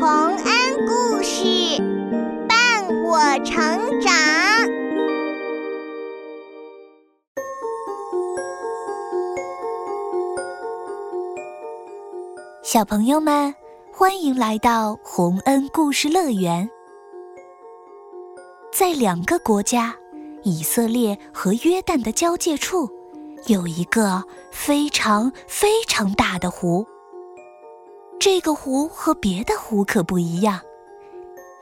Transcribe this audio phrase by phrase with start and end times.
[0.00, 1.42] 洪恩故事
[2.48, 4.14] 伴我成长。
[12.62, 13.52] 小朋友们，
[13.92, 16.70] 欢迎来到洪恩故事乐园。
[18.72, 19.92] 在两个国家——
[20.44, 22.88] 以色列和约旦的交界处，
[23.48, 24.22] 有一个
[24.52, 26.86] 非常非常大的湖。
[28.20, 30.60] 这个湖和别的湖可不一样。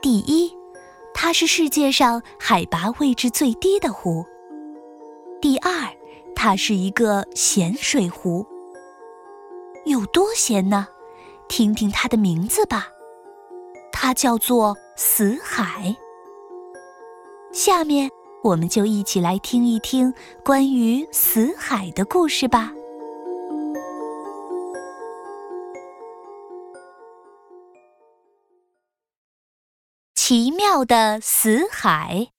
[0.01, 0.57] 第一，
[1.13, 4.25] 它是世界上海拔位置最低的湖；
[5.41, 5.71] 第二，
[6.35, 8.47] 它是一个咸水湖。
[9.85, 10.89] 有多咸呢？
[11.49, 12.89] 听听它的名字吧，
[13.93, 15.95] 它叫做死海。
[17.53, 18.11] 下面，
[18.43, 22.73] 我们就一起来听一听关于死海的故事吧。
[30.29, 32.33] 奇妙的死海。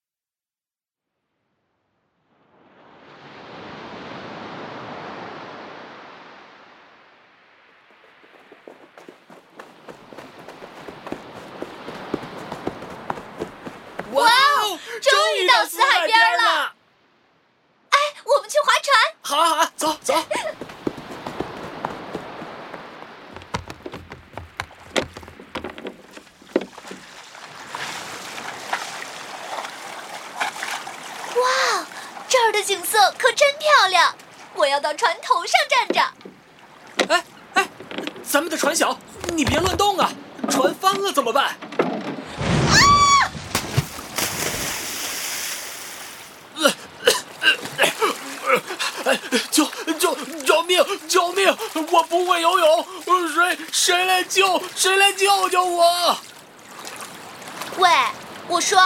[14.12, 16.74] 哇哦，终于到死海边了！
[17.92, 19.16] 哎，我们去划船。
[19.22, 20.14] 好啊好啊，走走。
[31.40, 31.86] 哇，
[32.28, 34.16] 这儿的景色可真漂亮！
[34.56, 37.16] 我要到船头上站着。
[37.16, 37.24] 哎
[37.56, 37.68] 哎，
[38.24, 38.96] 咱们的船小，
[39.34, 40.12] 你别乱动啊！
[40.52, 41.58] 船翻了怎么办？
[49.50, 49.66] 救
[49.98, 51.58] 救救命救命！
[51.92, 52.88] 我不会游泳，
[53.34, 56.16] 谁谁来救谁来救救我？
[57.78, 57.90] 喂，
[58.48, 58.80] 我说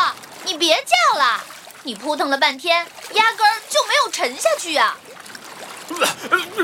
[0.46, 1.44] 你别叫了，
[1.84, 4.96] 你扑腾了半天，压根儿就没有沉下去呀、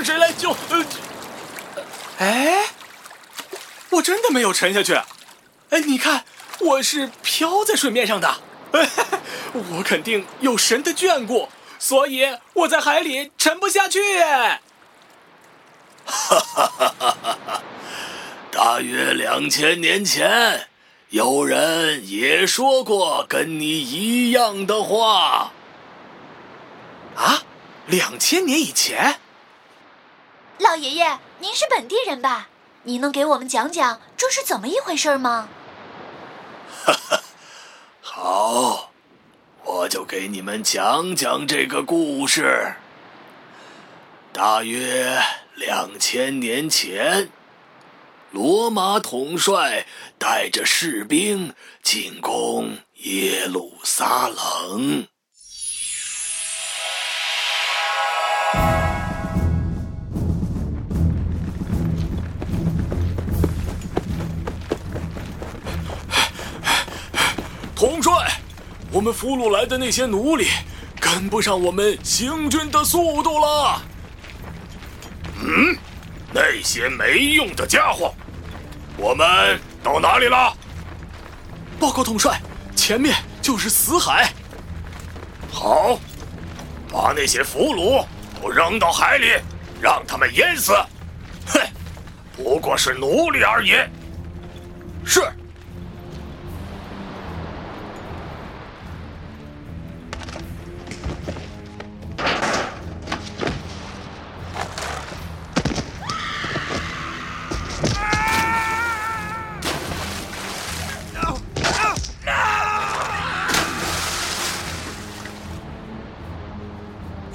[0.03, 0.55] 谁来救？
[2.19, 2.65] 哎，
[3.89, 4.93] 我真的没有沉下去。
[5.69, 6.23] 哎，你看，
[6.59, 8.37] 我是漂在水面上的。
[9.53, 11.49] 我肯定有神的眷顾，
[11.79, 13.99] 所以我在海里沉不下去。
[16.05, 17.61] 哈哈哈哈哈！
[18.51, 20.67] 大约两千年前，
[21.09, 25.51] 有人也说过跟你一样的话。
[27.15, 27.43] 啊，
[27.87, 29.19] 两千年以前？
[30.59, 32.49] 老爷爷，您是本地人吧？
[32.83, 35.47] 您能给我们讲讲这是怎么一回事吗？
[36.85, 37.21] 哈哈，
[38.01, 38.91] 好，
[39.63, 42.75] 我就给你们讲讲这个故事。
[44.33, 45.21] 大约
[45.55, 47.29] 两千年前，
[48.31, 49.85] 罗马统帅
[50.17, 55.07] 带着士兵进攻耶路撒冷。
[67.77, 68.11] 统帅，
[68.91, 70.47] 我们俘虏来的那些奴隶
[70.99, 73.79] 跟不上我们行军的速度了。
[75.39, 75.77] 嗯，
[76.33, 78.11] 那些没用的家伙，
[78.97, 80.51] 我们到哪里了？
[81.79, 82.41] 报告统帅，
[82.75, 84.33] 前面就是死海。
[85.51, 85.99] 好，
[86.91, 88.03] 把那些俘虏
[88.41, 89.33] 都扔到海里，
[89.79, 90.73] 让他们淹死。
[91.45, 91.61] 哼，
[92.35, 93.73] 不过是奴隶而已。
[95.05, 95.21] 是。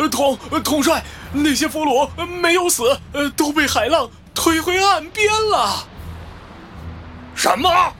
[0.08, 1.02] 统统帅，
[1.32, 2.98] 那些俘虏没有死，
[3.36, 5.86] 都被海浪推回岸边了。
[7.34, 7.92] 什么？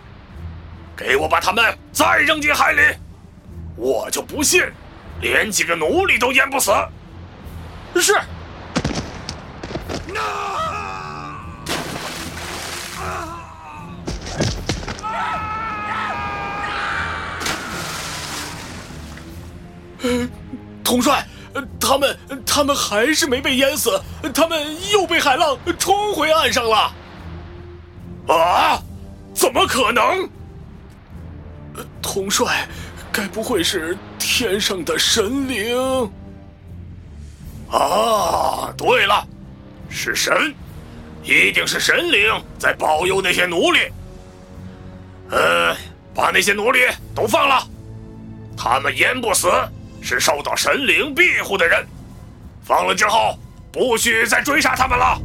[0.95, 2.81] 给我把他们再扔进海里！
[3.77, 4.63] 我就不信，
[5.21, 6.71] 连几个奴隶都淹不死。
[7.97, 8.15] 是。
[20.03, 20.29] 呃，
[20.85, 21.27] 统帅。
[21.93, 24.01] 他们他们还是没被淹死，
[24.33, 24.59] 他们
[24.91, 26.91] 又被海浪冲回岸上了。
[28.29, 28.83] 啊？
[29.35, 30.27] 怎么可能？
[32.01, 32.67] 统帅，
[33.13, 36.11] 该不会是天上的神灵？
[37.71, 39.27] 啊，对了，
[39.91, 40.55] 是神，
[41.23, 43.81] 一定是神灵在保佑那些奴隶。
[45.31, 45.77] 呃，
[46.15, 46.81] 把那些奴隶
[47.15, 47.69] 都放了。
[48.57, 49.51] 他们淹不死，
[50.03, 51.87] 是受到神灵庇护的人。
[52.65, 53.39] 放了之后，
[53.73, 55.21] 不许再追杀他们了。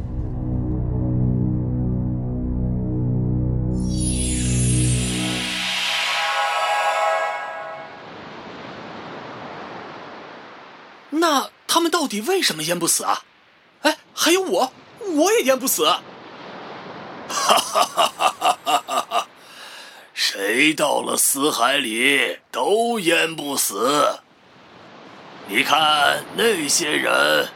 [11.10, 13.22] 那他们到底为什么淹不死啊？
[13.82, 15.84] 哎，还有我，我也淹不死。
[15.86, 16.00] 哈
[17.28, 18.12] 哈哈
[18.64, 19.26] 哈哈哈！
[20.14, 24.20] 谁到了死海里都淹不死。
[25.50, 27.48] 你看那些人，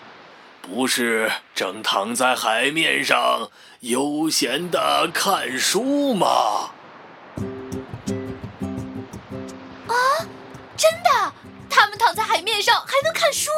[0.63, 3.51] 不是正躺在海面上
[3.81, 6.71] 悠闲的看书吗？
[9.89, 9.93] 啊，
[10.75, 11.33] 真的！
[11.69, 13.51] 他们躺在海面上还能看书，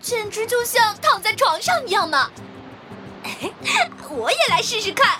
[0.00, 2.30] 简直就像躺在床上一样呢。
[4.08, 5.18] 我也来试试看。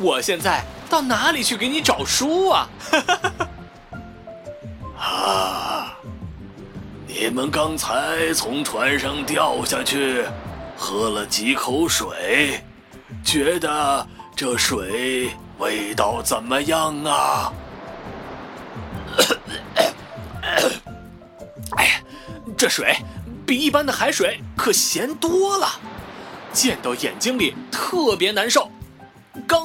[0.00, 2.68] 我现在到哪里去给你找书啊？
[4.98, 5.94] 啊！
[7.06, 10.24] 你们刚才从船上掉下去，
[10.74, 12.62] 喝了几口水，
[13.22, 17.52] 觉得这水味道怎么样啊？
[21.76, 22.00] 哎呀，
[22.56, 22.96] 这水
[23.46, 25.68] 比一般的海水可咸多了，
[26.54, 28.69] 溅到眼睛里特别难受。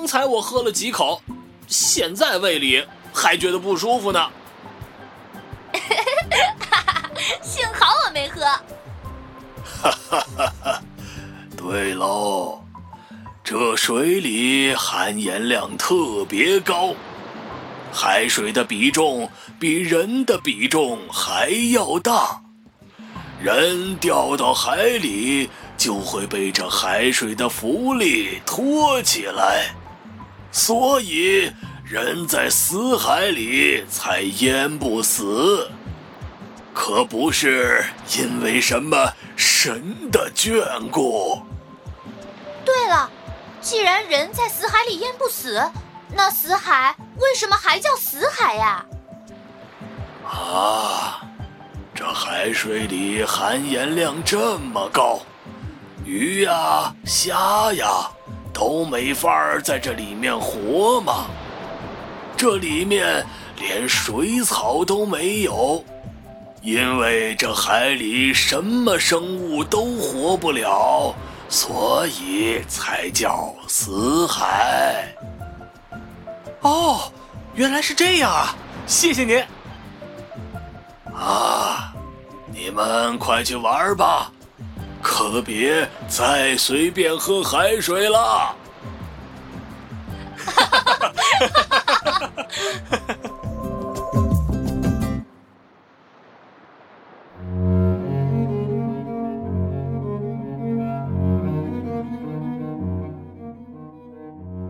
[0.05, 1.19] 刚才我喝了几口，
[1.67, 4.29] 现在胃里还觉得不舒服呢。
[7.41, 8.43] 幸好我没喝。
[9.81, 10.81] 哈哈哈哈！
[11.57, 12.63] 对喽，
[13.43, 16.93] 这水里含盐量特别高，
[17.91, 19.27] 海水的比重
[19.59, 22.43] 比人的比重还要大，
[23.41, 25.49] 人掉到海里。
[25.77, 29.75] 就会被这海水的浮力拖起来，
[30.55, 31.51] 所以
[31.83, 35.69] 人在死海里才淹不死，
[36.73, 37.83] 可不是
[38.17, 41.41] 因为什么神的眷顾。
[42.63, 43.11] 对了，
[43.59, 45.61] 既然人在死海里淹不死，
[46.15, 48.85] 那死海为什么还叫死海呀？
[50.23, 51.21] 啊，
[51.93, 55.19] 这海水里含盐量这么高。
[56.05, 58.09] 鱼呀、虾呀，
[58.55, 61.25] 都没法在这里面活嘛。
[62.37, 63.25] 这里面
[63.59, 65.83] 连水草都没有，
[66.61, 71.13] 因为这海里什么生物都活不了，
[71.49, 75.13] 所以才叫死海。
[76.61, 77.11] 哦，
[77.55, 78.55] 原来是这样啊！
[78.87, 79.43] 谢谢您。
[81.13, 81.93] 啊，
[82.47, 84.31] 你们快去玩吧。
[85.07, 88.55] 可别再随便喝海水了！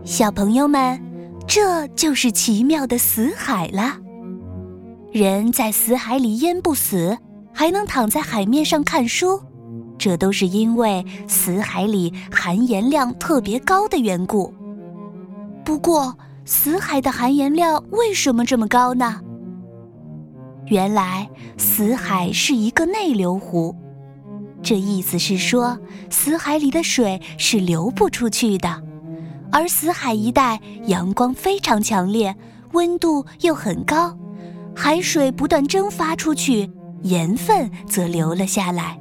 [0.04, 1.00] 小朋友们，
[1.48, 3.96] 这就是奇妙的死海了。
[5.12, 7.16] 人在死海里淹不死，
[7.54, 9.42] 还能躺在海面上看书。
[9.98, 14.52] 这都是因为死海里含盐量特别高的缘故。
[15.64, 19.20] 不过，死海的含盐量为什么这么高呢？
[20.66, 23.74] 原来，死海是一个内流湖，
[24.62, 25.78] 这意思是说，
[26.10, 28.82] 死海里的水是流不出去的。
[29.52, 32.34] 而死海一带阳光非常强烈，
[32.72, 34.16] 温度又很高，
[34.74, 36.70] 海水不断蒸发出去，
[37.02, 38.98] 盐分则流了下来。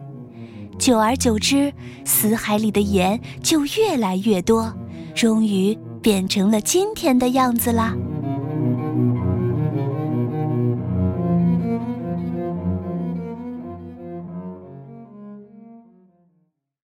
[0.78, 4.72] 久而久之，死海里的盐就越来越多，
[5.16, 7.96] 终于变成了今天的样子啦。